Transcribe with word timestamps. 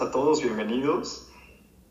a 0.00 0.10
todos, 0.10 0.42
bienvenidos. 0.42 1.28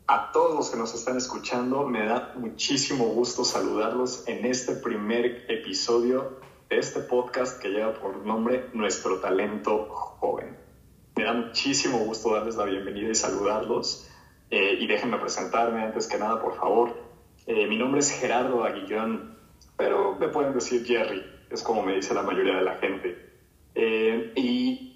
A 0.06 0.30
todos 0.30 0.54
los 0.54 0.68
que 0.68 0.76
nos 0.76 0.94
están 0.94 1.16
escuchando, 1.16 1.86
me 1.86 2.04
da 2.04 2.34
muchísimo 2.36 3.06
gusto 3.06 3.44
saludarlos 3.44 4.24
en 4.26 4.44
este 4.44 4.74
primer 4.74 5.46
episodio 5.48 6.38
de 6.68 6.78
este 6.78 7.00
podcast 7.00 7.62
que 7.62 7.68
lleva 7.68 7.94
por 7.94 8.18
nombre 8.18 8.68
Nuestro 8.74 9.20
Talento 9.20 9.86
Joven. 9.88 10.54
Me 11.16 11.24
da 11.24 11.32
muchísimo 11.32 11.98
gusto 12.00 12.34
darles 12.34 12.56
la 12.56 12.64
bienvenida 12.64 13.08
y 13.08 13.14
saludarlos. 13.14 14.06
Eh, 14.50 14.76
y 14.80 14.86
déjenme 14.86 15.16
presentarme 15.16 15.82
antes 15.82 16.06
que 16.06 16.18
nada, 16.18 16.42
por 16.42 16.56
favor. 16.56 16.94
Eh, 17.46 17.66
mi 17.68 17.78
nombre 17.78 18.00
es 18.00 18.10
Gerardo 18.10 18.64
Aguillón, 18.64 19.38
pero 19.78 20.14
me 20.16 20.28
pueden 20.28 20.52
decir 20.52 20.84
Jerry, 20.84 21.24
es 21.48 21.62
como 21.62 21.82
me 21.82 21.94
dice 21.94 22.12
la 22.12 22.22
mayoría 22.22 22.56
de 22.56 22.64
la 22.64 22.74
gente. 22.74 23.30
Eh, 23.74 24.32
y 24.36 24.93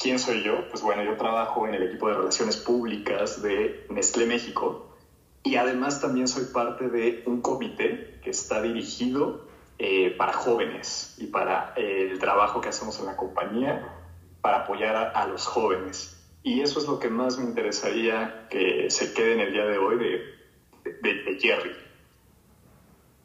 ¿Quién 0.00 0.18
soy 0.18 0.42
yo? 0.42 0.66
Pues 0.70 0.80
bueno, 0.80 1.04
yo 1.04 1.18
trabajo 1.18 1.68
en 1.68 1.74
el 1.74 1.82
equipo 1.82 2.08
de 2.08 2.14
relaciones 2.14 2.56
públicas 2.56 3.42
de 3.42 3.84
Nestlé 3.90 4.24
México 4.24 4.96
y 5.42 5.56
además 5.56 6.00
también 6.00 6.26
soy 6.26 6.46
parte 6.54 6.88
de 6.88 7.22
un 7.26 7.42
comité 7.42 8.18
que 8.24 8.30
está 8.30 8.62
dirigido 8.62 9.46
eh, 9.78 10.14
para 10.16 10.32
jóvenes 10.32 11.16
y 11.18 11.26
para 11.26 11.74
eh, 11.76 12.08
el 12.10 12.18
trabajo 12.18 12.62
que 12.62 12.70
hacemos 12.70 12.98
en 12.98 13.06
la 13.06 13.16
compañía 13.18 13.94
para 14.40 14.60
apoyar 14.62 14.96
a, 15.14 15.26
los 15.26 15.46
jóvenes. 15.46 16.18
Y 16.42 16.62
eso 16.62 16.78
es 16.78 16.86
lo 16.86 16.98
que 16.98 17.10
más 17.10 17.36
me 17.36 17.44
interesaría 17.44 18.46
que 18.48 18.88
se 18.88 19.12
quede 19.12 19.34
en 19.34 19.40
el 19.40 19.52
día 19.52 19.66
de 19.66 19.76
hoy 19.76 19.98
de, 19.98 20.92
de 21.02 21.38
Jerry. 21.38 21.72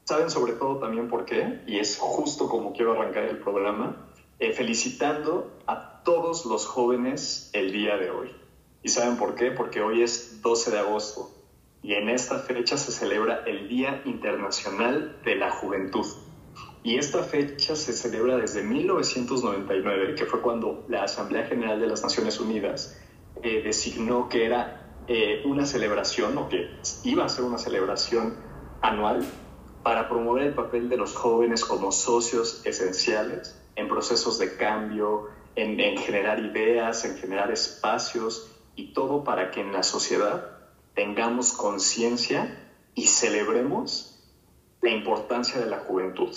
¿Saben 0.04 0.30
sobre 0.30 0.52
todo 0.52 0.80
también 0.80 1.08
por 1.08 1.24
qué? 1.24 1.62
Y 1.68 1.80
es 1.80 1.98
justo 1.98 2.49
como 2.49 2.74
quiero 2.74 2.92
arrancar 2.92 3.24
el 3.24 3.40
programa 3.40 3.96
eh, 4.40 4.52
felicitando 4.52 5.58
a 5.68 5.95
todos 6.06 6.46
los 6.46 6.66
jóvenes 6.66 7.50
el 7.52 7.74
día 7.74 7.98
de 7.98 8.12
hoy. 8.12 8.32
¿Y 8.84 8.90
saben 8.90 9.18
por 9.18 9.36
qué? 9.36 9.52
Porque 9.52 9.82
hoy 9.82 10.04
es 10.04 10.42
12 10.42 10.72
de 10.72 10.80
agosto 10.80 11.32
y 11.82 11.96
en 11.96 12.10
esta 12.10 12.40
fecha 12.40 12.78
se 12.78 12.92
celebra 12.92 13.44
el 13.46 13.68
Día 13.68 14.02
Internacional 14.06 15.20
de 15.26 15.36
la 15.36 15.52
Juventud. 15.52 16.06
Y 16.84 16.98
esta 16.98 17.24
fecha 17.24 17.76
se 17.76 17.94
celebra 17.94 18.38
desde 18.38 18.64
1999, 18.64 20.14
que 20.16 20.26
fue 20.26 20.42
cuando 20.42 20.86
la 20.88 21.04
Asamblea 21.04 21.48
General 21.48 21.80
de 21.80 21.88
las 21.88 22.04
Naciones 22.04 22.40
Unidas 22.40 22.96
eh, 23.42 23.64
designó 23.64 24.30
que 24.30 24.46
era 24.46 25.02
eh, 25.08 25.42
una 25.46 25.66
celebración 25.66 26.38
o 26.38 26.48
que 26.48 26.70
iba 27.04 27.26
a 27.26 27.30
ser 27.30 27.44
una 27.44 27.58
celebración 27.58 28.36
anual 28.82 29.26
para 29.82 30.08
promover 30.08 30.44
el 30.44 30.54
papel 30.54 30.88
de 30.90 30.98
los 30.98 31.16
jóvenes 31.16 31.66
como 31.66 31.92
socios 31.92 32.62
esenciales 32.66 33.60
en 33.76 33.88
procesos 33.88 34.38
de 34.38 34.56
cambio, 34.56 35.30
en, 35.56 35.98
generar 35.98 36.40
ideas, 36.40 37.06
en 37.06 37.18
generar 37.18 37.52
espacios 37.52 38.52
y 38.76 38.94
todo 38.94 39.24
para 39.24 39.52
que 39.52 39.62
en 39.62 39.72
la 39.72 39.84
sociedad 39.84 40.52
tengamos 40.94 41.54
conciencia 41.54 42.58
y 42.94 43.06
celebremos 43.08 44.20
la 44.82 44.92
importancia 44.92 45.60
de 45.60 45.66
la 45.68 45.80
juventud, 45.80 46.36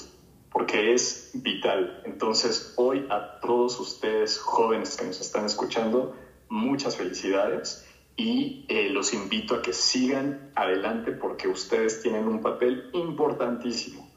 porque 0.50 0.94
es 0.94 1.30
vital. 1.34 2.02
Entonces, 2.04 2.74
hoy 2.76 3.06
a 3.10 3.40
todos 3.40 3.78
ustedes 3.78 4.38
jóvenes 4.38 4.96
que 4.96 5.06
nos 5.06 5.20
están 5.20 5.44
escuchando, 5.44 6.16
muchas 6.48 6.96
felicidades 6.96 7.84
y 8.16 8.64
eh, 8.68 8.88
los 8.88 9.12
invito 9.14 9.54
a 9.54 9.62
que 9.62 9.72
sigan 9.72 10.50
adelante 10.54 11.12
porque 11.12 11.46
ustedes 11.46 12.02
tienen 12.02 12.26
un 12.26 12.40
papel 12.40 12.90
importantísimo. 12.92 14.08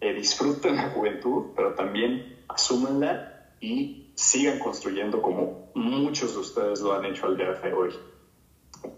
Eh, 0.00 0.12
disfruten 0.14 0.76
la 0.76 0.90
juventud, 0.90 1.46
pero 1.56 1.74
también 1.74 2.44
asúmanla 2.48 3.56
y 3.60 4.01
sigan 4.22 4.60
construyendo 4.60 5.20
como 5.20 5.72
muchos 5.74 6.34
de 6.34 6.40
ustedes 6.40 6.80
lo 6.80 6.94
han 6.94 7.04
hecho 7.04 7.26
al 7.26 7.36
día 7.36 7.52
de 7.54 7.72
hoy. 7.72 7.90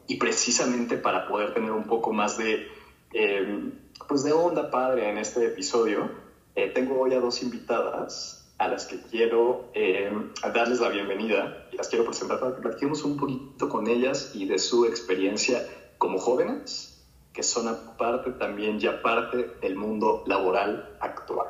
Y 0.06 0.16
precisamente 0.16 0.98
para 0.98 1.26
poder 1.26 1.54
tener 1.54 1.72
un 1.72 1.84
poco 1.84 2.12
más 2.12 2.36
de, 2.36 2.68
em, 3.12 3.72
pues 4.06 4.22
de 4.22 4.32
onda 4.32 4.70
padre 4.70 5.08
en 5.08 5.16
este 5.16 5.46
episodio, 5.46 6.10
eh, 6.54 6.68
tengo 6.68 7.00
hoy 7.00 7.14
a 7.14 7.20
dos 7.20 7.42
invitadas 7.42 8.52
a 8.58 8.68
las 8.68 8.86
que 8.86 9.00
quiero 9.00 9.70
em, 9.72 10.30
darles 10.52 10.78
la 10.80 10.88
bienvenida 10.90 11.68
y 11.72 11.76
las 11.76 11.88
quiero 11.88 12.04
presentar 12.04 12.38
para 12.38 12.54
que 12.54 12.60
platiquemos 12.60 13.02
un 13.02 13.16
poquito 13.16 13.68
con 13.68 13.88
ellas 13.88 14.30
y 14.34 14.44
de 14.44 14.58
su 14.58 14.84
experiencia 14.84 15.66
como 15.96 16.18
jóvenes, 16.18 17.02
que 17.32 17.42
son 17.42 17.66
aparte 17.68 18.30
también 18.32 18.78
ya 18.78 19.00
parte 19.00 19.56
del 19.62 19.74
mundo 19.74 20.22
laboral 20.26 20.96
actual. 21.00 21.48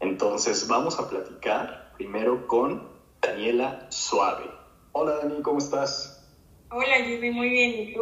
Entonces 0.00 0.66
vamos 0.68 0.98
a 0.98 1.08
platicar 1.08 1.88
primero 1.98 2.46
con 2.46 2.97
Daniela 3.28 3.86
Suave. 3.90 4.50
Hola 4.92 5.16
Dani, 5.16 5.42
¿cómo 5.42 5.58
estás? 5.58 6.26
Hola, 6.70 6.98
yo 7.00 7.14
estoy 7.14 7.30
muy 7.30 7.50
bien. 7.50 7.88
¿Y 7.88 7.92
tú? 7.92 8.00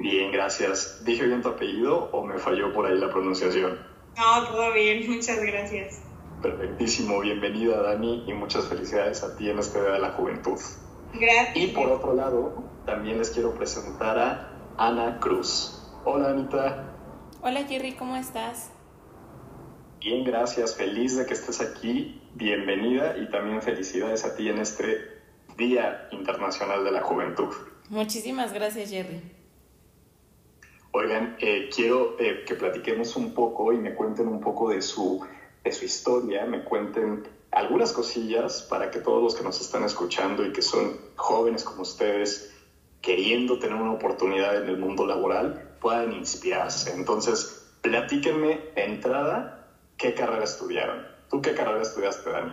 Bien, 0.00 0.32
gracias. 0.32 1.04
¿Dije 1.04 1.26
bien 1.26 1.42
tu 1.42 1.50
apellido 1.50 2.10
o 2.10 2.24
me 2.26 2.38
falló 2.38 2.72
por 2.72 2.86
ahí 2.86 2.98
la 2.98 3.08
pronunciación? 3.08 3.78
No, 4.16 4.48
todo 4.48 4.72
bien, 4.72 5.08
muchas 5.08 5.40
gracias. 5.40 6.02
Perfectísimo, 6.42 7.20
bienvenida 7.20 7.82
Dani 7.82 8.24
y 8.26 8.32
muchas 8.32 8.66
felicidades 8.66 9.22
a 9.22 9.36
ti 9.36 9.48
en 9.48 9.60
este 9.60 9.80
Día 9.80 9.92
de 9.92 10.00
la 10.00 10.10
Juventud. 10.10 10.58
Gracias. 11.14 11.56
Y 11.56 11.68
por 11.68 11.88
otro 11.92 12.14
lado, 12.14 12.64
también 12.84 13.18
les 13.18 13.30
quiero 13.30 13.54
presentar 13.54 14.18
a 14.18 14.58
Ana 14.76 15.20
Cruz. 15.20 15.88
Hola 16.04 16.30
Anita. 16.30 16.94
Hola 17.42 17.64
Jerry, 17.64 17.92
¿cómo 17.92 18.16
estás? 18.16 18.72
Bien, 20.00 20.24
gracias. 20.24 20.76
Feliz 20.76 21.16
de 21.16 21.26
que 21.26 21.34
estés 21.34 21.60
aquí. 21.60 22.20
Bienvenida 22.38 23.16
y 23.18 23.28
también 23.32 23.60
felicidades 23.60 24.24
a 24.24 24.36
ti 24.36 24.48
en 24.48 24.58
este 24.58 25.08
Día 25.56 26.08
Internacional 26.12 26.84
de 26.84 26.92
la 26.92 27.00
Juventud. 27.00 27.52
Muchísimas 27.88 28.52
gracias, 28.52 28.90
Jerry. 28.90 29.20
Oigan, 30.92 31.36
eh, 31.40 31.68
quiero 31.74 32.14
eh, 32.20 32.44
que 32.46 32.54
platiquemos 32.54 33.16
un 33.16 33.34
poco 33.34 33.72
y 33.72 33.78
me 33.78 33.92
cuenten 33.92 34.28
un 34.28 34.40
poco 34.40 34.70
de 34.70 34.82
su, 34.82 35.26
de 35.64 35.72
su 35.72 35.84
historia, 35.84 36.46
me 36.46 36.62
cuenten 36.62 37.26
algunas 37.50 37.92
cosillas 37.92 38.62
para 38.70 38.92
que 38.92 39.00
todos 39.00 39.20
los 39.20 39.34
que 39.34 39.42
nos 39.42 39.60
están 39.60 39.82
escuchando 39.82 40.46
y 40.46 40.52
que 40.52 40.62
son 40.62 40.96
jóvenes 41.16 41.64
como 41.64 41.82
ustedes, 41.82 42.54
queriendo 43.00 43.58
tener 43.58 43.74
una 43.74 43.94
oportunidad 43.94 44.62
en 44.62 44.68
el 44.68 44.78
mundo 44.78 45.04
laboral, 45.06 45.74
puedan 45.80 46.12
inspirarse. 46.12 46.94
Entonces, 46.94 47.68
platíquenme 47.82 48.60
de 48.76 48.84
entrada 48.84 49.74
¿qué 49.96 50.14
carrera 50.14 50.44
estudiaron? 50.44 51.17
¿Tú 51.30 51.42
qué 51.42 51.54
carrera 51.54 51.82
estudiaste, 51.82 52.30
Dani? 52.30 52.52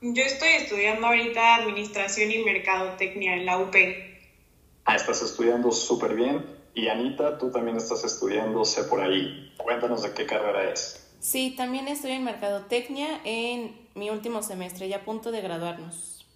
Yo 0.00 0.22
estoy 0.22 0.48
estudiando 0.48 1.06
ahorita 1.08 1.56
Administración 1.56 2.30
y 2.30 2.44
Mercadotecnia 2.44 3.34
en 3.34 3.46
la 3.46 3.58
UP. 3.58 3.74
Ah, 4.84 4.94
estás 4.94 5.22
estudiando 5.22 5.70
súper 5.70 6.14
bien. 6.14 6.58
Y 6.74 6.88
Anita, 6.88 7.36
tú 7.38 7.50
también 7.50 7.76
estás 7.76 8.04
estudiando, 8.04 8.64
sé 8.64 8.84
por 8.84 9.00
ahí. 9.00 9.52
Cuéntanos 9.56 10.02
de 10.02 10.12
qué 10.12 10.24
carrera 10.24 10.70
es. 10.70 11.04
Sí, 11.20 11.54
también 11.56 11.88
estoy 11.88 12.12
en 12.12 12.24
Mercadotecnia 12.24 13.20
en 13.24 13.76
mi 13.94 14.08
último 14.10 14.42
semestre, 14.42 14.88
ya 14.88 14.98
a 14.98 15.04
punto 15.04 15.32
de 15.32 15.40
graduarnos. 15.40 16.26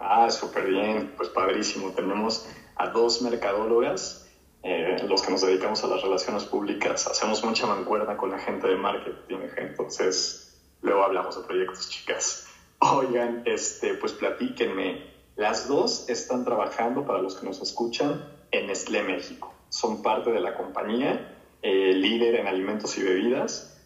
Ah, 0.00 0.28
súper 0.30 0.66
bien, 0.66 1.14
pues 1.16 1.28
padrísimo. 1.28 1.92
Tenemos 1.92 2.48
a 2.76 2.88
dos 2.88 3.22
mercadólogas 3.22 4.27
eh, 4.62 4.96
los 5.08 5.22
que 5.22 5.30
nos 5.30 5.40
dedicamos 5.42 5.84
a 5.84 5.86
las 5.86 6.02
relaciones 6.02 6.44
públicas 6.44 7.06
hacemos 7.06 7.44
mucha 7.44 7.66
mancuerna 7.66 8.16
con 8.16 8.30
la 8.30 8.38
gente 8.38 8.66
de 8.66 8.76
marketing, 8.76 9.38
entonces 9.56 10.60
luego 10.82 11.04
hablamos 11.04 11.36
de 11.36 11.46
proyectos, 11.46 11.88
chicas. 11.88 12.46
Oigan, 12.80 13.42
este, 13.44 13.94
pues 13.94 14.12
platíquenme. 14.12 15.06
Las 15.36 15.68
dos 15.68 16.08
están 16.08 16.44
trabajando, 16.44 17.06
para 17.06 17.20
los 17.20 17.36
que 17.36 17.46
nos 17.46 17.60
escuchan, 17.62 18.24
en 18.50 18.66
Nestlé 18.66 19.02
México. 19.02 19.54
Son 19.68 20.02
parte 20.02 20.30
de 20.30 20.40
la 20.40 20.54
compañía, 20.54 21.36
eh, 21.62 21.92
líder 21.92 22.36
en 22.36 22.46
alimentos 22.46 22.96
y 22.98 23.02
bebidas. 23.02 23.76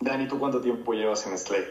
Dani, 0.00 0.26
¿tú 0.26 0.38
cuánto 0.38 0.60
tiempo 0.60 0.92
llevas 0.92 1.24
en 1.26 1.32
Nestlé? 1.32 1.64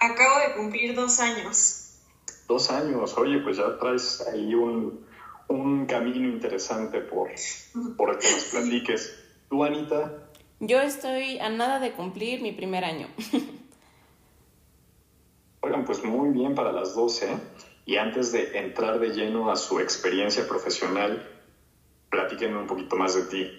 Acabo 0.00 0.38
de 0.38 0.54
cumplir 0.54 0.94
dos 0.94 1.18
años. 1.20 2.00
Dos 2.46 2.70
años, 2.70 3.16
oye, 3.18 3.38
pues 3.38 3.56
ya 3.56 3.76
traes 3.78 4.24
ahí 4.32 4.54
un, 4.54 5.04
un 5.48 5.86
camino 5.86 6.28
interesante 6.28 7.00
por, 7.00 7.30
por 7.96 8.18
que 8.18 8.30
nos 8.30 8.44
platiques. 8.44 9.24
¿Tú, 9.48 9.64
Anita? 9.64 10.12
Yo 10.60 10.80
estoy 10.80 11.38
a 11.38 11.48
nada 11.48 11.78
de 11.78 11.92
cumplir 11.92 12.40
mi 12.40 12.52
primer 12.52 12.84
año. 12.84 13.08
Oigan, 15.60 15.84
pues 15.84 16.04
muy 16.04 16.30
bien 16.30 16.54
para 16.54 16.72
las 16.72 16.94
12. 16.94 17.28
Y 17.84 17.96
antes 17.96 18.32
de 18.32 18.58
entrar 18.58 18.98
de 18.98 19.10
lleno 19.10 19.50
a 19.50 19.56
su 19.56 19.78
experiencia 19.80 20.48
profesional, 20.48 21.28
platíquenme 22.10 22.58
un 22.58 22.66
poquito 22.66 22.96
más 22.96 23.14
de 23.14 23.22
ti, 23.22 23.50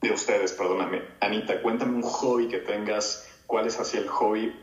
de 0.00 0.12
ustedes, 0.12 0.52
perdóname. 0.52 1.02
Anita, 1.20 1.60
cuéntame 1.62 1.96
un 1.96 2.02
hobby 2.02 2.48
que 2.48 2.58
tengas. 2.58 3.28
¿Cuál 3.46 3.66
es 3.66 3.78
así 3.80 3.96
el 3.96 4.08
hobby, 4.08 4.54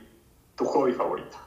tu 0.55 0.65
hobby 0.65 0.93
favorito? 0.93 1.37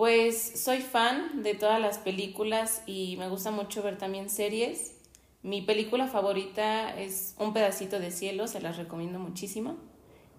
Pues 0.00 0.52
soy 0.58 0.78
fan 0.78 1.42
de 1.42 1.52
todas 1.52 1.78
las 1.78 1.98
películas 1.98 2.82
y 2.86 3.18
me 3.18 3.28
gusta 3.28 3.50
mucho 3.50 3.82
ver 3.82 3.98
también 3.98 4.30
series. 4.30 4.96
Mi 5.42 5.60
película 5.60 6.06
favorita 6.06 6.98
es 6.98 7.34
Un 7.36 7.52
pedacito 7.52 8.00
de 8.00 8.10
cielo, 8.10 8.46
se 8.46 8.62
las 8.62 8.78
recomiendo 8.78 9.18
muchísimo. 9.18 9.76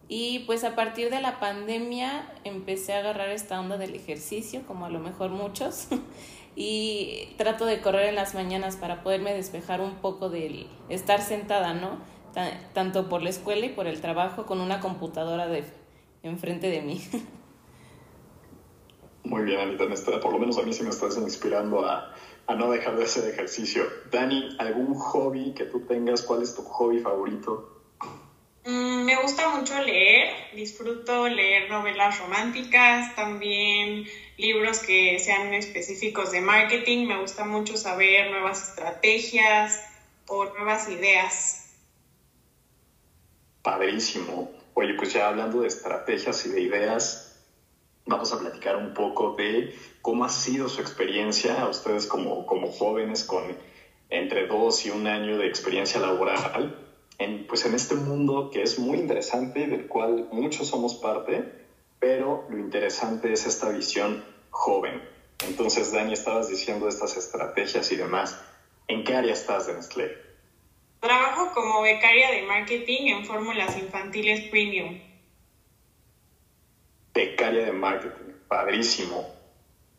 Y 0.08 0.40
pues 0.48 0.64
a 0.64 0.74
partir 0.74 1.12
de 1.12 1.22
la 1.22 1.40
pandemia 1.40 2.28
empecé 2.44 2.94
a 2.94 3.02
agarrar 3.02 3.30
esta 3.30 3.60
onda 3.60 3.78
del 3.78 3.94
ejercicio, 3.94 4.64
como 4.66 4.88
a 4.88 4.90
lo 4.90 5.00
mejor 5.00 5.30
muchos. 5.30 5.90
y 6.56 7.28
trato 7.38 7.68
de 7.68 7.82
correr 7.82 8.10
en 8.10 8.16
las 8.16 8.34
mañanas 8.34 8.78
para 8.78 9.04
poderme 9.04 9.32
despejar 9.32 9.80
un 9.80 9.94
poco 9.98 10.32
del 10.32 10.66
estar 10.90 11.22
sentada, 11.22 11.76
¿no? 11.76 12.00
tanto 12.74 13.10
por 13.10 13.22
la 13.22 13.30
escuela 13.30 13.64
y 13.68 13.70
por 13.70 13.86
el 13.86 14.02
trabajo 14.02 14.48
con 14.48 14.60
una 14.60 14.80
computadora 14.80 15.46
de 15.46 15.66
enfrente 16.24 16.68
de 16.72 16.82
mí. 16.82 17.00
Muy 19.24 19.44
bien, 19.44 19.60
Anita, 19.60 19.86
por 20.20 20.34
lo 20.34 20.40
menos 20.40 20.58
a 20.58 20.64
mí 20.64 20.74
sí 20.74 20.84
me 20.84 20.90
estás 20.90 21.16
inspirando 21.18 21.86
a, 21.86 22.06
a 22.48 22.56
no 22.56 22.70
dejar 22.70 22.96
de 22.96 23.04
hacer 23.04 23.26
ejercicio. 23.26 23.84
Dani, 24.04 24.50
¿algún 24.58 24.94
hobby 24.96 25.54
que 25.54 25.66
tú 25.66 25.80
tengas? 25.80 26.24
¿Cuál 26.24 26.42
es 26.42 26.54
tu 26.54 26.64
hobby 26.64 27.00
favorito? 27.00 27.64
Mm, 28.64 29.06
me 29.06 29.16
gusta 29.18 29.48
mucho 29.48 29.80
leer, 29.80 30.30
disfruto 30.52 31.28
leer 31.28 31.68
novelas 31.70 32.20
románticas, 32.20 33.14
también 33.16 34.04
libros 34.38 34.80
que 34.80 35.18
sean 35.20 35.54
específicos 35.54 36.32
de 36.32 36.42
marketing, 36.42 37.06
me 37.06 37.18
gusta 37.18 37.44
mucho 37.44 37.76
saber 37.78 38.30
nuevas 38.30 38.62
estrategias 38.64 39.84
o 40.28 40.46
nuevas 40.46 40.88
ideas. 40.88 41.62
Padrísimo. 43.64 44.48
Oye, 44.74 44.94
pues 44.96 45.14
ya 45.14 45.28
hablando 45.28 45.62
de 45.62 45.68
estrategias 45.68 46.46
y 46.46 46.50
de 46.50 46.62
ideas, 46.62 47.22
vamos 48.06 48.34
a 48.34 48.40
platicar 48.40 48.76
un 48.76 48.94
poco 48.94 49.36
de 49.36 49.76
cómo 50.02 50.26
ha 50.26 50.30
sido 50.30 50.70
su 50.70 50.82
experiencia 50.82 51.62
a 51.62 51.70
ustedes 51.70 52.08
como, 52.08 52.46
como 52.46 52.72
jóvenes 52.72 53.24
con 53.24 53.44
entre 54.10 54.48
dos 54.48 54.86
y 54.86 54.90
un 54.90 55.08
año 55.08 55.38
de 55.38 55.48
experiencia 55.48 56.00
laboral 56.00 56.76
en, 57.18 57.48
pues 57.48 57.66
en 57.66 57.74
este 57.74 57.96
mundo 57.96 58.50
que 58.52 58.62
es 58.62 58.78
muy 58.78 58.98
interesante 58.98 59.68
del 59.68 59.88
cual 59.88 60.28
muchos 60.32 60.68
somos 60.68 60.96
parte, 60.96 61.44
pero 62.00 62.46
lo 62.50 62.58
interesante 62.58 63.32
es 63.32 63.46
esta 63.46 63.70
visión 63.70 64.24
joven. 64.50 65.02
Entonces, 65.48 65.92
Dani, 65.92 66.14
estabas 66.14 66.50
diciendo 66.50 66.88
estas 66.88 67.18
estrategias 67.18 67.92
y 67.92 67.96
demás. 67.96 68.40
¿En 68.88 69.04
qué 69.04 69.16
área 69.16 69.34
estás 69.34 69.68
de? 69.68 70.18
Trabajo 71.00 71.52
como 71.54 71.82
becaria 71.82 72.32
de 72.32 72.44
marketing 72.44 73.08
en 73.08 73.26
fórmulas 73.26 73.78
infantiles 73.78 74.50
premium. 74.50 75.00
Becaria 77.14 77.66
de 77.66 77.72
marketing, 77.72 78.32
padrísimo. 78.48 79.26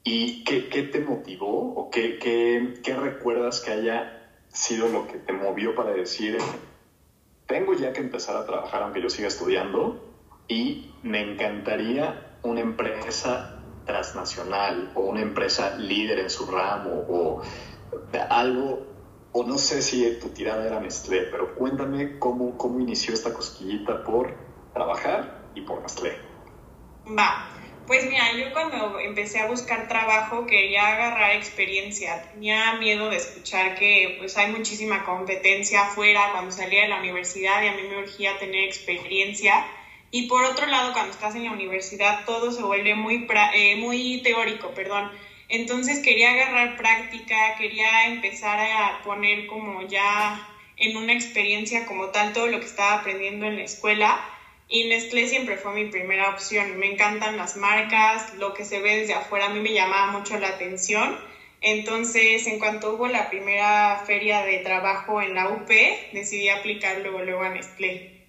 ¿Y 0.05 0.43
qué, 0.45 0.69
qué 0.69 0.83
te 0.85 1.01
motivó 1.01 1.75
o 1.75 1.91
qué, 1.91 2.19
qué, 2.19 2.75
qué 2.83 2.97
recuerdas 2.97 3.61
que 3.61 3.71
haya 3.71 4.23
sido 4.53 4.89
lo 4.89 5.07
que 5.07 5.19
te 5.19 5.33
movió 5.33 5.75
para 5.75 5.93
decir, 5.93 6.39
tengo 7.47 7.75
ya 7.75 7.93
que 7.93 8.01
empezar 8.01 8.37
a 8.37 8.45
trabajar 8.45 8.83
aunque 8.83 9.01
yo 9.01 9.09
siga 9.09 9.29
estudiando 9.29 9.97
y 10.49 10.83
me 11.03 11.21
encantaría 11.21 12.39
una 12.43 12.61
empresa 12.61 13.59
transnacional 13.87 14.91
o 14.95 15.03
una 15.03 15.21
empresa 15.21 15.75
líder 15.77 16.19
en 16.19 16.31
su 16.31 16.47
ramo 16.47 17.05
o 17.09 17.43
algo, 18.29 18.81
o 19.33 19.45
no 19.45 19.59
sé 19.59 19.83
si 19.83 20.11
tu 20.19 20.31
tirada 20.31 20.67
era 20.67 20.81
Nestlé, 20.81 21.23
pero 21.31 21.55
cuéntame 21.55 22.19
cómo, 22.19 22.57
cómo 22.57 22.81
inició 22.81 23.15
esta 23.15 23.33
cosquillita 23.33 24.03
por 24.05 24.35
trabajar 24.73 25.51
y 25.55 25.63
por 25.63 25.83
Nestlé. 25.83 26.32
Va, 27.19 27.53
pues 27.87 28.07
mira, 28.07 28.33
yo 28.33 28.53
cuando 28.53 28.99
empecé 29.01 29.41
a 29.41 29.49
buscar 29.49 29.89
trabajo 29.89 30.47
quería 30.47 30.87
agarrar 30.87 31.33
experiencia. 31.37 32.23
Tenía 32.33 32.75
miedo 32.75 33.11
de 33.11 33.17
escuchar 33.17 33.75
que 33.75 34.17
pues 34.19 34.37
hay 34.37 34.53
muchísima 34.53 35.05
competencia 35.05 35.83
afuera 35.83 36.31
cuando 36.33 36.53
salía 36.53 36.83
de 36.83 36.89
la 36.89 37.01
universidad 37.01 37.63
y 37.63 37.69
a 37.69 37.73
mí 37.73 37.83
me 37.83 37.99
urgía 37.99 38.39
tener 38.39 38.65
experiencia. 38.65 39.67
Y 40.11 40.29
por 40.29 40.45
otro 40.45 40.67
lado, 40.67 40.93
cuando 40.93 41.13
estás 41.13 41.35
en 41.35 41.45
la 41.45 41.53
universidad 41.53 42.25
todo 42.25 42.53
se 42.53 42.63
vuelve 42.63 42.95
muy, 42.95 43.27
eh, 43.55 43.77
muy 43.77 44.23
teórico, 44.23 44.71
perdón. 44.71 45.11
Entonces 45.49 45.99
quería 45.99 46.31
agarrar 46.31 46.77
práctica, 46.77 47.57
quería 47.59 48.07
empezar 48.07 48.59
a 48.61 49.03
poner 49.03 49.47
como 49.47 49.83
ya 49.83 50.49
en 50.77 50.97
una 50.97 51.13
experiencia 51.13 51.85
como 51.85 52.07
tal 52.09 52.33
todo 52.33 52.47
lo 52.47 52.61
que 52.61 52.67
estaba 52.67 53.01
aprendiendo 53.01 53.47
en 53.47 53.57
la 53.57 53.65
escuela 53.65 54.32
y 54.73 54.85
Nestlé 54.85 55.29
siempre 55.29 55.59
fue 55.59 55.75
mi 55.75 55.85
primera 55.91 56.31
opción. 56.31 56.79
Me 56.79 56.91
encantan 56.91 57.37
las 57.37 57.57
marcas, 57.57 58.33
lo 58.39 58.55
que 58.55 58.65
se 58.65 58.81
ve 58.81 59.01
desde 59.01 59.13
afuera 59.13 59.47
a 59.47 59.49
mí 59.51 59.61
me 59.61 59.75
llamaba 59.75 60.19
mucho 60.19 60.39
la 60.39 60.49
atención. 60.49 61.15
Entonces, 61.61 62.47
en 62.47 62.59
cuanto 62.59 62.95
hubo 62.95 63.07
la 63.07 63.29
primera 63.29 64.03
feria 64.07 64.43
de 64.43 64.59
trabajo 64.61 65.21
en 65.21 65.35
la 65.35 65.51
UP, 65.51 65.69
decidí 66.13 66.49
aplicar 66.49 67.01
luego, 67.03 67.21
luego 67.21 67.43
a 67.43 67.51
Nestlé. 67.51 68.27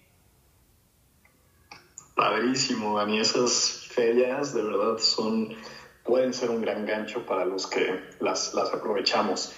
Padrísimo, 2.14 2.98
Dani. 2.98 3.22
Esas 3.22 3.88
ferias 3.90 4.54
de 4.54 4.64
verdad 4.64 4.98
son, 4.98 5.56
pueden 6.04 6.34
ser 6.34 6.50
un 6.50 6.60
gran 6.60 6.86
gancho 6.86 7.26
para 7.26 7.46
los 7.46 7.68
que 7.68 8.02
las, 8.20 8.54
las 8.54 8.74
aprovechamos. 8.74 9.54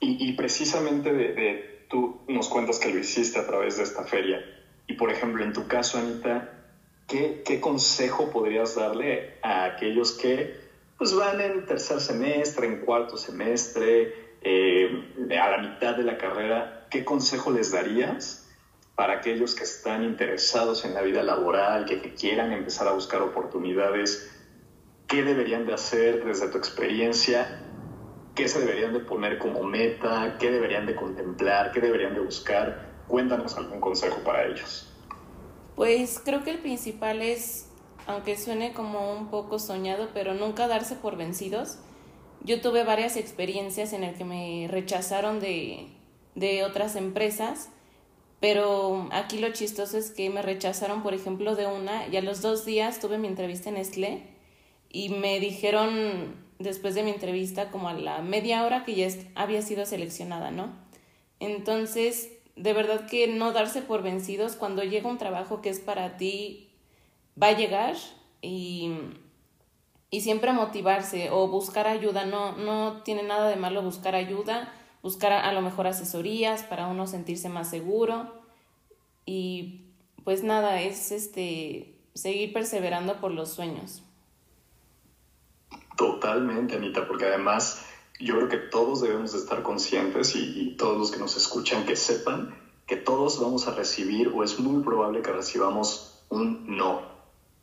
Y, 0.00 0.28
y 0.28 0.32
precisamente 0.32 1.12
de, 1.12 1.32
de, 1.32 1.86
tú 1.88 2.24
nos 2.26 2.48
cuentas 2.48 2.80
que 2.80 2.90
lo 2.90 2.98
hiciste 2.98 3.38
a 3.38 3.46
través 3.46 3.76
de 3.76 3.84
esta 3.84 4.02
feria. 4.02 4.63
Y 4.86 4.94
por 4.94 5.10
ejemplo, 5.10 5.42
en 5.42 5.52
tu 5.52 5.66
caso, 5.66 5.98
Anita, 5.98 6.66
¿qué, 7.06 7.42
qué 7.44 7.60
consejo 7.60 8.30
podrías 8.30 8.74
darle 8.74 9.38
a 9.42 9.64
aquellos 9.64 10.12
que 10.12 10.54
pues, 10.98 11.14
van 11.14 11.40
en 11.40 11.66
tercer 11.66 12.00
semestre, 12.00 12.66
en 12.66 12.76
cuarto 12.78 13.16
semestre, 13.16 14.12
eh, 14.42 14.88
a 15.40 15.48
la 15.48 15.58
mitad 15.58 15.96
de 15.96 16.04
la 16.04 16.18
carrera? 16.18 16.86
¿Qué 16.90 17.04
consejo 17.04 17.50
les 17.50 17.70
darías 17.70 18.46
para 18.94 19.14
aquellos 19.14 19.54
que 19.54 19.64
están 19.64 20.02
interesados 20.02 20.84
en 20.84 20.94
la 20.94 21.02
vida 21.02 21.22
laboral, 21.22 21.84
que, 21.84 22.00
que 22.00 22.14
quieran 22.14 22.52
empezar 22.52 22.86
a 22.86 22.92
buscar 22.92 23.22
oportunidades? 23.22 24.22
¿Qué 25.06 25.22
deberían 25.22 25.64
de 25.64 25.72
hacer 25.72 26.22
desde 26.24 26.48
tu 26.48 26.58
experiencia 26.58 27.48
qué 28.34 28.48
se 28.48 28.58
deberían 28.58 28.92
de 28.92 29.00
poner 29.00 29.38
como 29.38 29.62
meta, 29.62 30.36
qué 30.38 30.50
deberían 30.50 30.86
de 30.86 30.94
contemplar, 30.94 31.70
qué 31.70 31.80
deberían 31.80 32.14
de 32.14 32.20
buscar 32.20 32.93
Cuéntanos 33.08 33.56
algún 33.56 33.80
consejo 33.80 34.18
para 34.24 34.46
ellos. 34.46 34.90
Pues 35.76 36.20
creo 36.24 36.44
que 36.44 36.50
el 36.50 36.58
principal 36.58 37.20
es, 37.20 37.68
aunque 38.06 38.36
suene 38.36 38.72
como 38.72 39.12
un 39.12 39.28
poco 39.28 39.58
soñado, 39.58 40.10
pero 40.14 40.34
nunca 40.34 40.68
darse 40.68 40.94
por 40.94 41.16
vencidos. 41.16 41.78
Yo 42.42 42.60
tuve 42.60 42.84
varias 42.84 43.16
experiencias 43.16 43.92
en 43.92 44.02
las 44.02 44.16
que 44.16 44.24
me 44.24 44.68
rechazaron 44.70 45.40
de, 45.40 45.88
de 46.34 46.64
otras 46.64 46.94
empresas, 46.96 47.70
pero 48.40 49.08
aquí 49.12 49.38
lo 49.38 49.50
chistoso 49.52 49.96
es 49.96 50.10
que 50.10 50.28
me 50.30 50.42
rechazaron, 50.42 51.02
por 51.02 51.14
ejemplo, 51.14 51.56
de 51.56 51.66
una 51.66 52.06
y 52.08 52.16
a 52.16 52.22
los 52.22 52.42
dos 52.42 52.64
días 52.64 53.00
tuve 53.00 53.18
mi 53.18 53.28
entrevista 53.28 53.70
en 53.70 53.76
Nestlé 53.76 54.22
y 54.90 55.08
me 55.08 55.40
dijeron 55.40 56.44
después 56.58 56.94
de 56.94 57.02
mi 57.02 57.10
entrevista 57.10 57.70
como 57.70 57.88
a 57.88 57.94
la 57.94 58.20
media 58.20 58.64
hora 58.64 58.84
que 58.84 58.94
ya 58.94 59.08
había 59.34 59.62
sido 59.62 59.86
seleccionada, 59.86 60.50
¿no? 60.50 60.72
Entonces 61.40 62.33
de 62.56 62.72
verdad 62.72 63.06
que 63.06 63.26
no 63.28 63.52
darse 63.52 63.82
por 63.82 64.02
vencidos 64.02 64.56
cuando 64.56 64.82
llega 64.82 65.08
un 65.08 65.18
trabajo 65.18 65.60
que 65.60 65.70
es 65.70 65.80
para 65.80 66.16
ti, 66.16 66.70
va 67.40 67.48
a 67.48 67.56
llegar 67.56 67.96
y, 68.42 68.92
y 70.10 70.20
siempre 70.20 70.52
motivarse 70.52 71.30
o 71.30 71.48
buscar 71.48 71.86
ayuda. 71.86 72.24
No, 72.24 72.56
no 72.56 73.02
tiene 73.02 73.22
nada 73.22 73.48
de 73.48 73.56
malo 73.56 73.82
buscar 73.82 74.14
ayuda, 74.14 74.72
buscar 75.02 75.32
a, 75.32 75.48
a 75.48 75.52
lo 75.52 75.62
mejor 75.62 75.86
asesorías 75.86 76.62
para 76.62 76.86
uno 76.86 77.06
sentirse 77.06 77.48
más 77.48 77.70
seguro 77.70 78.44
y 79.26 79.80
pues 80.24 80.42
nada, 80.42 80.80
es 80.80 81.12
este 81.12 81.98
seguir 82.14 82.52
perseverando 82.52 83.20
por 83.20 83.32
los 83.32 83.50
sueños. 83.50 84.02
Totalmente, 85.96 86.76
Anita, 86.76 87.06
porque 87.06 87.26
además 87.26 87.86
yo 88.20 88.36
creo 88.36 88.48
que 88.48 88.56
todos 88.56 89.00
debemos 89.02 89.32
de 89.32 89.38
estar 89.38 89.62
conscientes 89.62 90.34
y, 90.36 90.76
todos 90.78 90.98
los 90.98 91.10
que 91.10 91.18
nos 91.18 91.36
escuchan 91.36 91.84
que 91.86 91.96
sepan 91.96 92.54
que 92.86 92.96
todos 92.96 93.40
vamos 93.40 93.66
a 93.68 93.74
recibir 93.74 94.28
o 94.28 94.44
es 94.44 94.58
muy 94.58 94.82
probable 94.82 95.22
que 95.22 95.32
recibamos 95.32 96.22
un 96.28 96.76
no 96.76 97.02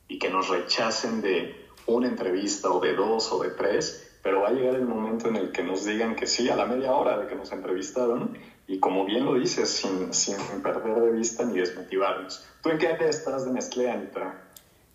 y 0.08 0.18
que 0.18 0.30
nos 0.30 0.50
rechacen 0.50 1.22
de 1.22 1.56
una 1.86 2.08
entrevista 2.08 2.72
o 2.72 2.80
de 2.80 2.94
dos 2.96 3.32
o 3.32 3.44
de 3.44 3.52
tres, 3.52 4.18
pero 4.24 4.42
va 4.42 4.50
a 4.50 4.52
llegar 4.52 4.76
el 4.76 4.86
momento 4.86 5.28
en 5.28 5.36
el 5.36 5.52
que 5.52 5.64
nos 5.64 5.86
digan 5.86 6.16
que 6.16 6.26
sí 6.28 6.50
a 6.50 6.56
la 6.56 6.66
media 6.66 6.94
hora 6.94 7.18
de 7.18 7.28
que 7.28 7.36
nos 7.36 7.52
entrevistaron 7.52 8.38
y 8.68 8.80
como 8.80 9.06
bien 9.06 9.26
lo 9.26 9.36
dices, 9.36 9.70
sin, 9.70 10.14
sin 10.14 10.38
perder 10.64 11.02
de 11.02 11.12
vista 11.12 11.44
ni 11.44 11.60
desmotivarnos. 11.60 12.46
¿Tú 12.64 12.70
en 12.70 12.78
qué 12.78 12.88
área 12.88 13.10
estás 13.10 13.46
de 13.46 13.52
Nestlé, 13.52 13.92
Anita? 13.92 14.44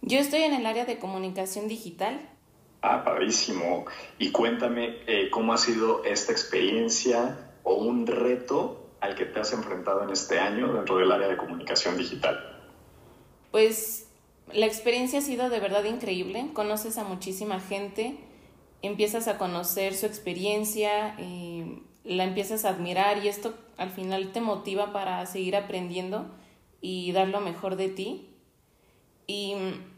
Yo 0.02 0.18
estoy 0.18 0.42
en 0.42 0.54
el 0.54 0.66
área 0.66 0.84
de 0.84 0.98
comunicación 0.98 1.68
digital 1.68 2.20
Ah, 2.88 3.02
padrísimo. 3.02 3.85
Y 4.16 4.31
cuéntame 4.31 4.99
eh, 5.09 5.28
cómo 5.31 5.52
ha 5.52 5.59
sido 5.59 6.05
esta 6.05 6.31
experiencia 6.31 7.37
o 7.64 7.75
un 7.75 8.07
reto 8.07 8.90
al 9.00 9.16
que 9.16 9.25
te 9.25 9.40
has 9.40 9.52
enfrentado 9.52 10.05
en 10.05 10.11
este 10.11 10.38
año 10.38 10.73
dentro 10.73 10.99
del 10.99 11.11
área 11.11 11.26
de 11.26 11.37
comunicación 11.37 11.99
digital. 11.99 12.62
Pues 13.50 14.07
la 14.52 14.66
experiencia 14.66 15.19
ha 15.19 15.23
sido 15.23 15.50
de 15.50 15.59
verdad 15.59 15.83
increíble. 15.83 16.50
Conoces 16.52 16.97
a 16.97 17.02
muchísima 17.02 17.59
gente, 17.59 18.19
empiezas 18.83 19.26
a 19.26 19.37
conocer 19.37 19.93
su 19.93 20.07
experiencia, 20.07 21.16
eh, 21.19 21.81
la 22.05 22.23
empiezas 22.23 22.64
a 22.64 22.69
admirar 22.69 23.19
y 23.25 23.26
esto 23.26 23.55
al 23.78 23.90
final 23.90 24.31
te 24.31 24.40
motiva 24.40 24.93
para 24.93 25.26
seguir 25.26 25.57
aprendiendo 25.57 26.31
y 26.81 27.11
dar 27.11 27.26
lo 27.26 27.40
mejor 27.40 27.75
de 27.75 27.88
ti. 27.88 28.31
Y 29.26 29.57
mm, 29.57 29.97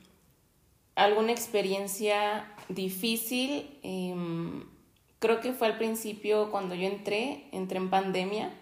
alguna 0.95 1.33
experiencia 1.33 2.55
difícil, 2.69 3.79
em, 3.83 4.65
creo 5.19 5.41
que 5.41 5.53
fue 5.53 5.67
al 5.67 5.79
principio 5.79 6.51
cuando 6.51 6.75
yo 6.75 6.87
entré, 6.87 7.49
entré 7.53 7.79
en 7.79 7.91
pandemia, 7.91 8.53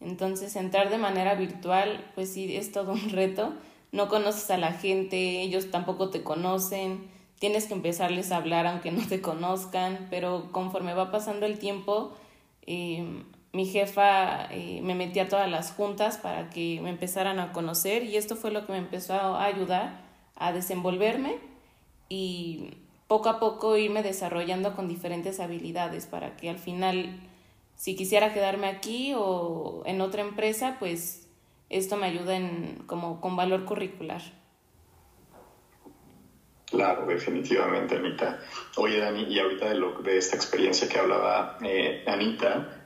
entonces 0.00 0.56
entrar 0.56 0.90
de 0.90 0.98
manera 0.98 1.34
virtual, 1.34 2.10
pues 2.14 2.32
sí, 2.32 2.56
es 2.56 2.72
todo 2.72 2.92
un 2.92 3.10
reto. 3.10 3.54
No 3.92 4.08
conoces 4.08 4.50
a 4.50 4.58
la 4.58 4.72
gente, 4.72 5.42
ellos 5.42 5.70
tampoco 5.70 6.10
te 6.10 6.22
conocen, 6.22 7.08
tienes 7.38 7.66
que 7.66 7.74
empezarles 7.74 8.32
a 8.32 8.38
hablar 8.38 8.66
aunque 8.66 8.90
no 8.90 9.06
te 9.06 9.20
conozcan, 9.20 10.08
pero 10.10 10.50
conforme 10.52 10.94
va 10.94 11.10
pasando 11.10 11.46
el 11.46 11.58
tiempo, 11.58 12.12
eh, 12.66 13.24
mi 13.52 13.66
jefa 13.66 14.52
eh, 14.52 14.80
me 14.82 14.96
metía 14.96 15.24
a 15.24 15.28
todas 15.28 15.48
las 15.48 15.70
juntas 15.70 16.18
para 16.18 16.50
que 16.50 16.80
me 16.82 16.90
empezaran 16.90 17.38
a 17.38 17.52
conocer 17.52 18.02
y 18.02 18.16
esto 18.16 18.34
fue 18.34 18.50
lo 18.50 18.66
que 18.66 18.72
me 18.72 18.78
empezó 18.78 19.14
a 19.14 19.44
ayudar 19.44 20.02
a 20.34 20.52
desenvolverme 20.52 21.36
y 22.08 22.70
poco 23.06 23.28
a 23.28 23.38
poco 23.38 23.76
irme 23.76 24.02
desarrollando 24.02 24.74
con 24.74 24.88
diferentes 24.88 25.40
habilidades 25.40 26.06
para 26.06 26.36
que 26.36 26.50
al 26.50 26.58
final, 26.58 27.20
si 27.76 27.96
quisiera 27.96 28.32
quedarme 28.32 28.66
aquí 28.66 29.12
o 29.16 29.82
en 29.86 30.00
otra 30.00 30.22
empresa, 30.22 30.76
pues 30.78 31.28
esto 31.70 31.96
me 31.96 32.06
ayuda 32.06 32.36
en, 32.36 32.82
como 32.86 33.20
con 33.20 33.36
valor 33.36 33.64
curricular. 33.64 34.22
Claro, 36.66 37.06
definitivamente, 37.06 37.96
Anita. 37.96 38.40
Oye, 38.76 38.98
Dani, 38.98 39.22
y 39.24 39.38
ahorita 39.38 39.68
de, 39.68 39.74
lo, 39.76 40.02
de 40.02 40.18
esta 40.18 40.36
experiencia 40.36 40.88
que 40.88 40.98
hablaba 40.98 41.58
eh, 41.62 42.02
Anita, 42.06 42.82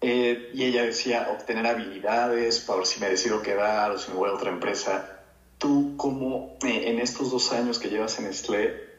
eh, 0.00 0.50
y 0.52 0.64
ella 0.64 0.82
decía 0.82 1.28
obtener 1.32 1.66
habilidades 1.66 2.60
para 2.60 2.84
si 2.84 3.00
me 3.00 3.08
decido 3.08 3.40
quedar 3.40 3.92
o 3.92 3.98
si 3.98 4.10
me 4.10 4.18
voy 4.18 4.30
a 4.30 4.34
otra 4.34 4.50
empresa. 4.50 5.22
Tú, 5.58 5.94
¿cómo 5.96 6.58
eh, 6.66 6.90
en 6.90 6.98
estos 6.98 7.30
dos 7.30 7.50
años 7.52 7.78
que 7.78 7.88
llevas 7.88 8.18
en 8.18 8.26
Nestlé, 8.26 8.95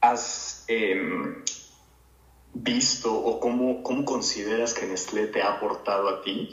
has 0.00 0.64
em, 0.68 1.44
visto 2.54 3.14
o 3.14 3.40
cómo, 3.40 3.82
cómo 3.82 4.04
consideras 4.04 4.74
que 4.74 4.86
Nestlé 4.86 5.26
te 5.26 5.42
ha 5.42 5.50
aportado 5.50 6.08
a 6.08 6.22
ti 6.22 6.48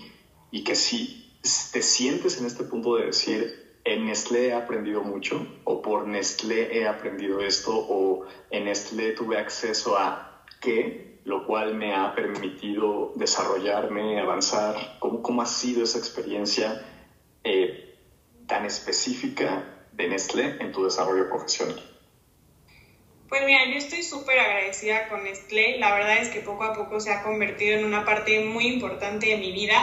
y 0.51 0.63
que 0.63 0.75
si 0.75 1.39
te 1.72 1.82
sientes 1.82 2.39
en 2.39 2.46
este 2.46 2.63
punto 2.66 2.96
de 2.96 3.06
decir, 3.08 3.80
en 3.84 4.06
Nestlé 4.06 4.48
he 4.48 4.54
aprendido 4.54 5.01
mucho 5.01 5.46
o 5.63 5.82
por 5.82 6.06
Nestlé 6.06 6.77
he 6.77 6.86
aprendido 6.86 7.39
esto 7.39 7.74
o 7.74 8.25
en 8.50 8.66
Nestlé 8.66 9.13
tuve 9.13 9.38
acceso 9.38 9.98
a 9.98 10.44
qué, 10.60 11.22
lo 11.24 11.46
cual 11.46 11.74
me 11.74 11.94
ha 11.94 12.13
permitido 12.13 13.13
desarrollarme, 13.16 14.20
avanzar. 14.20 14.75
¿Cómo, 15.00 15.22
cómo 15.22 15.42
ha 15.42 15.46
sido 15.46 15.84
esa 15.84 15.98
experiencia 15.98 16.77
eh, 17.44 17.96
tan 18.46 18.66
específica 18.66 19.89
de 19.92 20.08
Nestlé 20.08 20.58
en 20.60 20.72
tu 20.72 20.84
desarrollo 20.84 21.30
profesional? 21.30 21.97
Pues 23.30 23.44
mira, 23.46 23.66
yo 23.66 23.78
estoy 23.78 24.04
súper 24.04 24.40
agradecida 24.40 25.10
con 25.10 25.24
Nestlé. 25.26 25.80
La 25.80 25.94
verdad 25.94 26.20
es 26.20 26.30
que 26.30 26.40
poco 26.40 26.64
a 26.64 26.74
poco 26.74 27.02
se 27.02 27.12
ha 27.12 27.24
convertido 27.24 27.78
en 27.78 27.84
una 27.84 28.06
parte 28.06 28.40
muy 28.46 28.68
importante 28.68 29.28
de 29.28 29.38
mi 29.38 29.52
vida. 29.52 29.78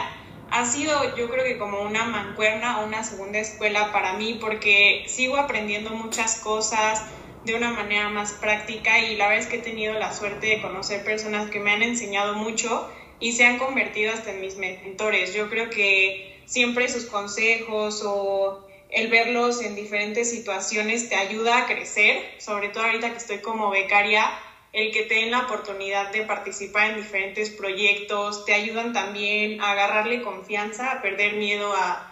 Ha 0.51 0.65
sido 0.65 1.15
yo 1.17 1.29
creo 1.29 1.45
que 1.45 1.59
como 1.59 1.83
una 1.83 2.05
mancuerna 2.05 2.81
una 2.85 3.05
segunda 3.05 3.39
escuela 3.39 3.93
para 3.93 4.15
mí 4.15 4.39
porque 4.41 5.05
sigo 5.09 5.37
aprendiendo 5.37 5.91
muchas 5.91 6.37
cosas 6.41 7.05
de 7.43 7.55
una 7.55 7.71
manera 7.71 8.09
más 8.09 8.33
práctica 8.33 8.99
y 9.01 9.17
la 9.17 9.29
verdad 9.29 9.45
es 9.45 9.51
que 9.51 9.57
he 9.57 9.63
tenido 9.63 9.93
la 9.95 10.15
suerte 10.15 10.47
de 10.47 10.63
conocer 10.63 11.05
personas 11.05 11.51
que 11.51 11.61
me 11.61 11.73
han 11.73 11.83
enseñado 11.83 12.35
mucho 12.35 12.91
y 13.19 13.33
se 13.33 13.45
han 13.45 13.59
convertido 13.59 14.13
hasta 14.13 14.31
en 14.31 14.41
mis 14.41 14.57
mentores. 14.57 15.35
Yo 15.35 15.51
creo 15.51 15.69
que 15.69 16.43
siempre 16.47 16.89
sus 16.89 17.07
consejos 17.07 18.03
o 18.05 18.64
el 18.95 19.09
verlos 19.09 19.61
en 19.61 19.75
diferentes 19.75 20.31
situaciones 20.31 21.09
te 21.09 21.17
ayuda 21.17 21.59
a 21.59 21.67
crecer, 21.67 22.23
sobre 22.39 22.69
todo 22.69 22.85
ahorita 22.85 23.11
que 23.11 23.19
estoy 23.19 23.39
como 23.39 23.71
becaria, 23.71 24.33
el 24.73 24.93
que 24.93 25.03
te 25.03 25.15
den 25.15 25.33
la 25.33 25.41
oportunidad 25.41 26.13
de 26.13 26.23
participar 26.23 26.91
en 26.91 26.97
diferentes 26.97 27.51
proyectos, 27.51 28.45
te 28.45 28.53
ayudan 28.53 28.93
también 28.93 29.61
a 29.61 29.73
agarrarle 29.73 30.23
confianza, 30.23 30.93
a 30.93 31.03
perder 31.03 31.35
miedo 31.35 31.73
a, 31.75 32.11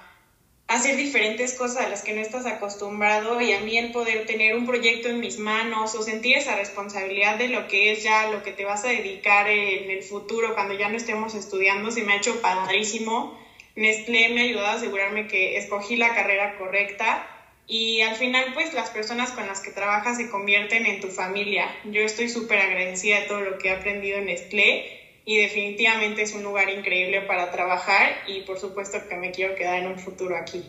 hacer 0.69 0.97
diferentes 0.97 1.53
cosas 1.53 1.85
a 1.85 1.89
las 1.89 2.03
que 2.03 2.15
no 2.15 2.21
estás 2.21 2.47
acostumbrado 2.47 3.41
y 3.41 3.53
a 3.53 3.61
mí 3.61 3.77
el 3.77 3.91
poder 3.91 4.25
tener 4.27 4.55
un 4.55 4.65
proyecto 4.65 5.09
en 5.09 5.21
mis 5.21 5.37
manos 5.37 5.95
o 5.95 6.03
sentir 6.03 6.37
esa 6.37 6.55
responsabilidad 6.55 7.37
de 7.37 7.49
lo 7.49 7.69
que 7.69 7.93
es 7.93 8.03
ya 8.03 8.27
lo 8.27 8.43
que 8.43 8.53
te 8.53 8.65
vas 8.65 8.85
a 8.85 8.89
dedicar 8.89 9.49
en 9.49 9.91
el 9.91 10.03
futuro 10.03 10.55
cuando 10.55 10.73
ya 10.75 10.89
no 10.89 10.97
estemos 10.97 11.35
estudiando, 11.35 11.91
se 11.91 12.03
me 12.03 12.15
ha 12.15 12.17
hecho 12.17 12.41
padrísimo 12.41 13.42
Nestlé 13.75 14.29
me 14.35 14.43
ayudó 14.43 14.67
a 14.67 14.75
asegurarme 14.75 15.27
que 15.27 15.57
escogí 15.57 15.97
la 15.97 16.15
carrera 16.15 16.57
correcta 16.59 17.27
y 17.67 18.01
al 18.03 18.17
final 18.17 18.53
pues 18.53 18.75
las 18.75 18.91
personas 18.91 19.33
con 19.33 19.47
las 19.47 19.61
que 19.61 19.71
trabajas 19.71 20.17
se 20.17 20.29
convierten 20.29 20.85
en 20.87 21.01
tu 21.01 21.09
familia. 21.09 21.67
Yo 21.85 22.03
estoy 22.03 22.29
súper 22.29 22.59
agradecida 22.59 23.21
de 23.21 23.27
todo 23.27 23.41
lo 23.41 23.59
que 23.59 23.69
he 23.69 23.71
aprendido 23.71 24.19
en 24.19 24.27
Nestlé 24.27 24.85
y 25.25 25.39
definitivamente 25.39 26.23
es 26.23 26.35
un 26.35 26.43
lugar 26.43 26.69
increíble 26.69 27.23
para 27.23 27.51
trabajar 27.51 28.25
y 28.27 28.43
por 28.43 28.59
supuesto 28.59 28.99
que 29.09 29.17
me 29.17 29.31
quiero 29.31 29.55
quedar 29.55 29.79
en 29.79 29.87
un 29.87 29.99
futuro 29.99 30.37
aquí. 30.37 30.65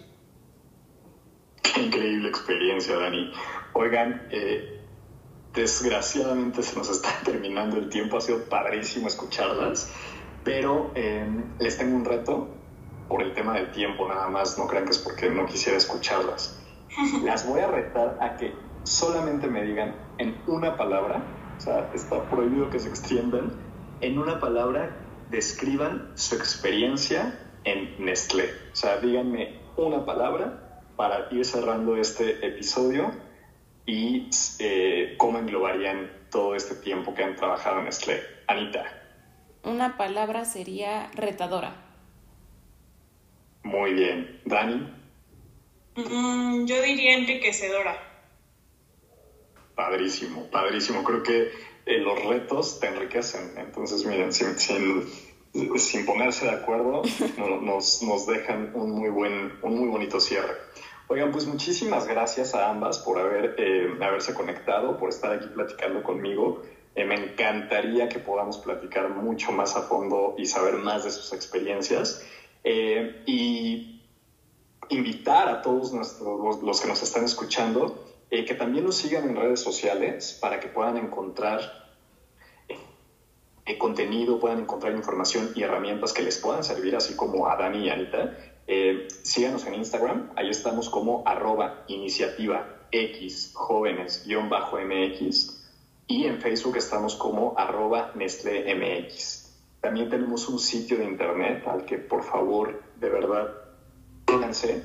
Qué 1.61 1.81
increíble 1.81 2.29
experiencia, 2.29 2.95
Dani. 2.95 3.31
Oigan, 3.73 4.27
eh, 4.31 4.61
desgraciadamente 5.53 6.61
se 6.61 6.75
nos 6.75 6.89
está 6.89 7.19
terminando 7.23 7.77
el 7.77 7.89
tiempo, 7.89 8.17
ha 8.17 8.21
sido 8.21 8.47
padrísimo 8.47 9.07
escucharlas, 9.07 9.89
pero 10.43 10.91
eh, 10.95 11.25
les 11.59 11.77
tengo 11.77 11.95
un 11.95 12.05
reto 12.05 12.62
por 13.07 13.21
el 13.21 13.33
tema 13.33 13.53
del 13.53 13.71
tiempo 13.71 14.07
nada 14.07 14.27
más, 14.29 14.57
no 14.57 14.67
crean 14.67 14.85
que 14.85 14.91
es 14.91 14.99
porque 14.99 15.29
no 15.29 15.45
quisiera 15.45 15.77
escucharlas. 15.77 16.59
Las 17.23 17.47
voy 17.47 17.61
a 17.61 17.67
retar 17.67 18.17
a 18.21 18.37
que 18.37 18.53
solamente 18.83 19.47
me 19.47 19.63
digan 19.63 19.95
en 20.17 20.37
una 20.47 20.77
palabra, 20.77 21.23
o 21.57 21.61
sea, 21.61 21.89
está 21.93 22.23
prohibido 22.29 22.69
que 22.69 22.79
se 22.79 22.89
extiendan, 22.89 23.51
en 24.01 24.19
una 24.19 24.39
palabra 24.39 24.95
describan 25.29 26.11
su 26.15 26.35
experiencia 26.35 27.39
en 27.63 28.03
Nestlé. 28.03 28.49
O 28.71 28.75
sea, 28.75 28.97
díganme 28.97 29.59
una 29.77 30.05
palabra 30.05 30.81
para 30.95 31.27
ir 31.31 31.45
cerrando 31.45 31.95
este 31.97 32.45
episodio 32.45 33.11
y 33.85 34.29
eh, 34.59 35.15
cómo 35.17 35.39
englobarían 35.39 36.11
todo 36.29 36.55
este 36.55 36.75
tiempo 36.75 37.13
que 37.13 37.23
han 37.23 37.35
trabajado 37.35 37.79
en 37.79 37.85
Nestlé. 37.85 38.21
Anita. 38.47 38.85
Una 39.63 39.97
palabra 39.97 40.45
sería 40.45 41.09
retadora. 41.15 41.82
Muy 43.63 43.93
bien. 43.93 44.41
Dani. 44.45 44.87
Mm, 45.95 46.65
yo 46.65 46.81
diría 46.81 47.15
enriquecedora. 47.15 47.97
Padrísimo, 49.75 50.49
padrísimo. 50.51 51.03
Creo 51.03 51.23
que 51.23 51.51
eh, 51.85 51.97
los 51.97 52.23
retos 52.25 52.79
te 52.79 52.87
enriquecen. 52.87 53.57
Entonces, 53.57 54.05
miren, 54.05 54.31
sin, 54.31 54.57
sin, 55.77 56.05
ponerse 56.05 56.45
de 56.45 56.51
acuerdo, 56.51 57.01
nos, 57.61 58.01
nos, 58.03 58.27
dejan 58.27 58.71
un 58.73 58.91
muy, 58.91 59.09
buen, 59.09 59.57
un 59.61 59.79
muy 59.79 59.87
bonito 59.87 60.19
cierre. 60.19 60.55
Oigan, 61.07 61.31
pues 61.31 61.45
muchísimas 61.45 62.07
gracias 62.07 62.55
a 62.55 62.69
ambas 62.69 62.99
por 62.99 63.19
haber, 63.19 63.55
eh, 63.57 63.97
haberse 64.01 64.33
conectado, 64.33 64.97
por 64.97 65.09
estar 65.09 65.31
aquí 65.33 65.47
platicando 65.47 66.01
conmigo. 66.01 66.61
Eh, 66.95 67.05
me 67.05 67.15
encantaría 67.15 68.07
que 68.07 68.19
podamos 68.19 68.59
platicar 68.59 69.09
mucho 69.09 69.51
más 69.51 69.75
a 69.75 69.81
fondo 69.83 70.35
y 70.37 70.45
saber 70.45 70.75
más 70.75 71.03
de 71.03 71.11
sus 71.11 71.33
experiencias. 71.33 72.23
Eh, 72.63 73.23
y 73.25 74.01
invitar 74.89 75.49
a 75.49 75.61
todos 75.61 75.91
nuestros, 75.91 76.61
los, 76.61 76.79
que 76.79 76.87
nos 76.87 77.01
están 77.01 77.25
escuchando 77.25 78.05
eh, 78.29 78.45
que 78.45 78.53
también 78.53 78.85
nos 78.85 78.95
sigan 78.95 79.25
en 79.25 79.35
redes 79.35 79.59
sociales 79.59 80.37
para 80.39 80.59
que 80.59 80.69
puedan 80.69 80.97
encontrar 80.97 81.91
eh, 83.65 83.77
contenido, 83.77 84.39
puedan 84.39 84.59
encontrar 84.59 84.93
información 84.93 85.51
y 85.55 85.63
herramientas 85.63 86.13
que 86.13 86.21
les 86.21 86.37
puedan 86.37 86.63
servir, 86.63 86.95
así 86.95 87.15
como 87.15 87.47
a 87.47 87.55
Dani 87.55 87.85
y 87.85 87.89
Anita. 87.89 88.37
síganos 89.23 89.65
en 89.65 89.75
Instagram, 89.75 90.31
ahí 90.35 90.49
estamos 90.49 90.89
como 90.89 91.23
arroba 91.25 91.83
iniciativa 91.87 92.87
X 92.91 93.51
jóvenes-mx 93.53 94.23
y 96.07 96.25
en 96.25 96.39
Facebook 96.39 96.77
estamos 96.77 97.15
como 97.15 97.53
arroba 97.57 98.11
Nestlé 98.15 98.73
MX. 98.75 99.42
También 99.83 100.07
tenemos 100.07 100.47
un 100.47 100.59
sitio 100.59 100.97
de 100.97 101.03
internet 101.03 101.67
al 101.67 101.83
que 101.83 101.97
por 101.97 102.23
favor, 102.23 102.79
de 102.95 103.09
verdad, 103.09 103.53
métanse, 104.31 104.81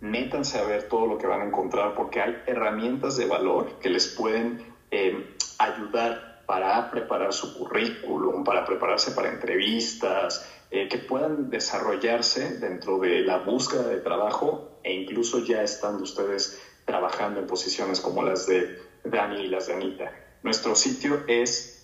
métanse 0.00 0.58
a 0.58 0.62
ver 0.62 0.84
todo 0.84 1.06
lo 1.06 1.18
que 1.18 1.26
van 1.26 1.42
a 1.42 1.44
encontrar 1.44 1.94
porque 1.94 2.22
hay 2.22 2.34
herramientas 2.46 3.18
de 3.18 3.26
valor 3.26 3.78
que 3.78 3.90
les 3.90 4.08
pueden 4.08 4.58
eh, 4.90 5.22
ayudar 5.58 6.44
para 6.46 6.90
preparar 6.90 7.34
su 7.34 7.52
currículum, 7.52 8.42
para 8.42 8.64
prepararse 8.64 9.12
para 9.12 9.28
entrevistas, 9.28 10.42
eh, 10.70 10.88
que 10.88 10.96
puedan 10.96 11.50
desarrollarse 11.50 12.54
dentro 12.54 12.98
de 12.98 13.20
la 13.20 13.36
búsqueda 13.36 13.86
de 13.86 13.98
trabajo 14.00 14.80
e 14.82 14.94
incluso 14.94 15.40
ya 15.40 15.60
estando 15.62 16.04
ustedes 16.04 16.56
trabajando 16.86 17.38
en 17.38 17.46
posiciones 17.46 18.00
como 18.00 18.22
las 18.22 18.46
de 18.46 18.66
Dani 19.04 19.42
y 19.42 19.48
las 19.48 19.66
de 19.66 19.74
Anita. 19.74 20.10
Nuestro 20.42 20.74
sitio 20.74 21.22
es 21.26 21.77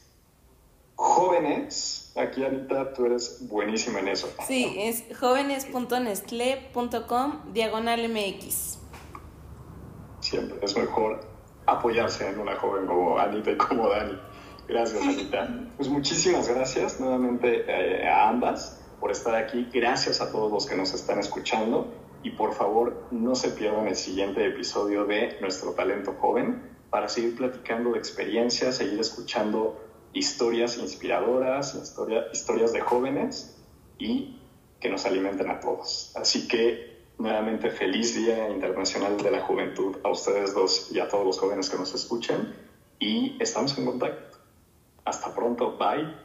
jóvenes, 0.97 2.13
aquí 2.17 2.45
Anita, 2.45 2.93
tú 2.93 3.07
eres 3.07 3.47
buenísima 3.49 4.01
en 4.01 4.09
eso. 4.09 4.33
Sí, 4.47 4.75
es 4.79 5.05
jóvenes.nestle.com 5.19 7.53
diagonal 7.53 8.09
MX. 8.09 8.79
Siempre 10.21 10.59
es 10.63 10.77
mejor 10.77 11.21
apoyarse 11.67 12.29
en 12.29 12.39
una 12.39 12.57
joven 12.57 12.87
como 12.87 13.19
Anita 13.19 13.51
y 13.51 13.57
como 13.57 13.89
Dani. 13.89 14.19
Gracias, 14.69 15.03
Anita. 15.07 15.49
Pues 15.77 15.89
muchísimas 15.89 16.49
gracias 16.49 17.01
nuevamente 17.01 17.65
eh, 17.67 18.09
a 18.09 18.29
ambas 18.29 18.81
por 19.01 19.11
estar 19.11 19.35
aquí. 19.35 19.69
Gracias 19.73 20.21
a 20.21 20.31
todos 20.31 20.51
los 20.51 20.67
que 20.67 20.77
nos 20.77 20.95
están 20.95 21.19
escuchando. 21.19 21.93
Y 22.23 22.31
por 22.31 22.55
favor, 22.55 23.07
no 23.11 23.35
se 23.35 23.51
pierdan 23.51 23.87
el 23.87 23.97
siguiente 23.97 24.47
episodio 24.47 25.05
de 25.05 25.37
Nuestro 25.43 25.73
Talento 25.73 26.15
Joven 26.19 26.71
para 26.89 27.09
seguir 27.09 27.37
platicando 27.37 27.93
de 27.93 27.99
experiencias, 27.99 28.77
seguir 28.77 28.99
escuchando 28.99 29.84
historias 30.15 30.79
inspiradoras, 30.79 31.75
historia, 31.75 32.27
historias 32.33 32.73
de 32.73 32.81
jóvenes 32.81 33.57
y 33.99 34.41
que 34.81 34.89
nos 34.89 35.05
alimenten 35.05 35.51
a 35.51 35.61
todos. 35.61 36.13
Así 36.15 36.49
que 36.49 36.95
nuevamente 37.19 37.71
feliz 37.71 38.15
Día 38.15 38.49
Internacional 38.49 39.17
de 39.17 39.31
la 39.31 39.41
Juventud 39.41 39.97
a 40.03 40.11
ustedes 40.11 40.55
dos 40.55 40.91
y 40.93 41.01
a 41.01 41.09
todos 41.09 41.27
los 41.27 41.39
jóvenes 41.39 41.69
que 41.69 41.77
nos 41.77 41.95
escuchen 41.95 42.55
y 42.99 43.37
estamos 43.41 43.77
en 43.79 43.87
contacto. 43.87 44.39
Hasta 45.05 45.35
pronto, 45.35 45.77
bye. 45.77 46.25